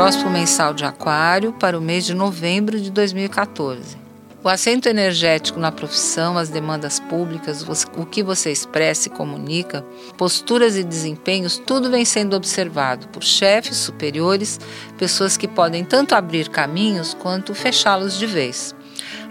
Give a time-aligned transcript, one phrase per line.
[0.00, 3.98] Horóscopo mensal de Aquário para o mês de novembro de 2014.
[4.42, 7.62] O assento energético na profissão, as demandas públicas,
[7.94, 9.84] o que você expressa e comunica,
[10.16, 14.58] posturas e desempenhos, tudo vem sendo observado por chefes, superiores,
[14.96, 18.74] pessoas que podem tanto abrir caminhos quanto fechá-los de vez.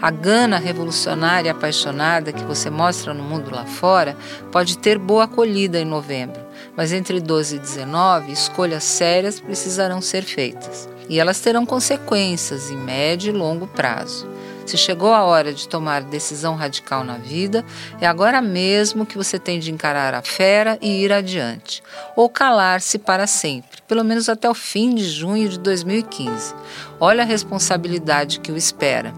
[0.00, 4.16] A gana revolucionária e apaixonada que você mostra no mundo lá fora
[4.52, 6.40] pode ter boa acolhida em novembro,
[6.76, 10.88] mas entre 12 e 19, escolhas sérias precisarão ser feitas.
[11.08, 14.28] E elas terão consequências em médio e longo prazo.
[14.70, 17.64] Se chegou a hora de tomar decisão radical na vida,
[18.00, 21.82] é agora mesmo que você tem de encarar a fera e ir adiante,
[22.14, 26.54] ou calar-se para sempre, pelo menos até o fim de junho de 2015.
[27.00, 29.12] Olha a responsabilidade que o espera.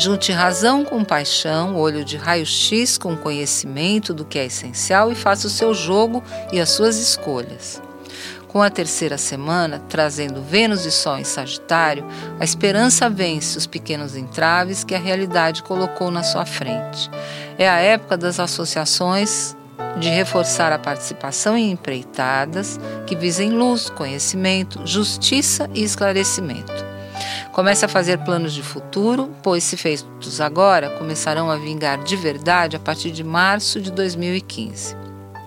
[0.00, 5.46] Junte razão com paixão, olho de raio-x com conhecimento do que é essencial e faça
[5.46, 7.82] o seu jogo e as suas escolhas.
[8.48, 12.06] Com a terceira semana, trazendo Vênus e Sol em Sagitário,
[12.40, 17.10] a esperança vence os pequenos entraves que a realidade colocou na sua frente.
[17.58, 19.54] É a época das associações
[19.98, 26.89] de reforçar a participação em empreitadas que visem luz, conhecimento, justiça e esclarecimento.
[27.52, 32.76] Comece a fazer planos de futuro, pois, se feitos agora, começarão a vingar de verdade
[32.76, 34.96] a partir de março de 2015.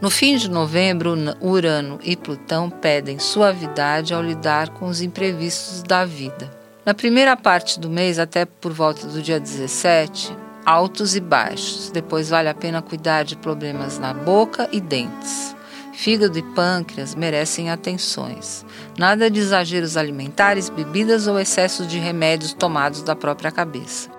[0.00, 6.04] No fim de novembro, Urano e Plutão pedem suavidade ao lidar com os imprevistos da
[6.04, 6.50] vida.
[6.84, 10.36] Na primeira parte do mês, até por volta do dia 17,
[10.66, 11.90] altos e baixos.
[11.90, 15.56] Depois vale a pena cuidar de problemas na boca e dentes.
[15.94, 18.66] Fígado e pâncreas merecem atenções.
[18.98, 24.10] Nada de exageros alimentares, bebidas ou excessos de remédios tomados da própria cabeça.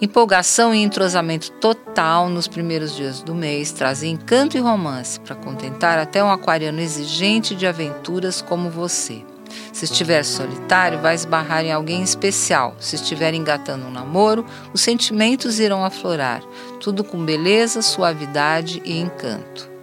[0.00, 5.98] Empolgação e entrosamento total nos primeiros dias do mês trazem encanto e romance para contentar
[5.98, 9.24] até um aquariano exigente de aventuras como você.
[9.72, 12.76] Se estiver solitário, vai esbarrar em alguém especial.
[12.78, 16.42] Se estiver engatando um namoro, os sentimentos irão aflorar,
[16.78, 19.75] tudo com beleza, suavidade e encanto.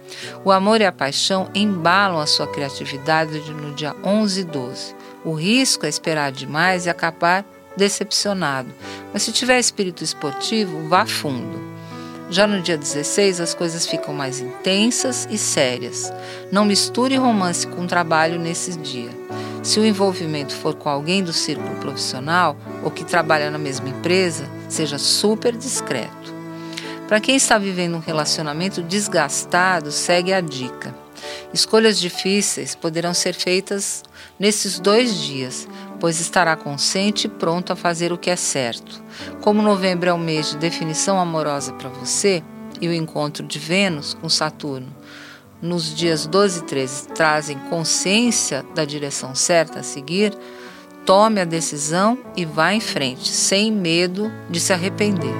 [0.44, 4.94] O amor e a paixão embalam a sua criatividade no dia 11 e 12.
[5.24, 7.44] O risco é esperar demais e acabar
[7.76, 8.68] decepcionado.
[9.12, 11.74] Mas se tiver espírito esportivo, vá fundo.
[12.30, 16.12] Já no dia 16, as coisas ficam mais intensas e sérias.
[16.50, 19.10] Não misture romance com trabalho nesse dia.
[19.62, 24.48] Se o envolvimento for com alguém do círculo profissional ou que trabalha na mesma empresa,
[24.68, 26.23] seja super discreto.
[27.08, 30.94] Para quem está vivendo um relacionamento desgastado, segue a dica.
[31.52, 34.02] Escolhas difíceis poderão ser feitas
[34.38, 35.68] nesses dois dias,
[36.00, 39.02] pois estará consciente e pronto a fazer o que é certo.
[39.40, 42.42] Como novembro é um mês de definição amorosa para você
[42.80, 44.92] e o encontro de Vênus com Saturno
[45.64, 50.36] nos dias 12 e 13 trazem consciência da direção certa a seguir,
[51.06, 55.34] tome a decisão e vá em frente, sem medo de se arrepender.